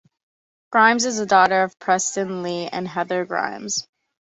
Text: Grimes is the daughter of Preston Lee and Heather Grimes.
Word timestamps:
Grimes 0.71 1.05
is 1.05 1.17
the 1.19 1.27
daughter 1.27 1.61
of 1.61 1.77
Preston 1.77 2.41
Lee 2.41 2.67
and 2.67 2.87
Heather 2.87 3.23
Grimes. 3.23 3.87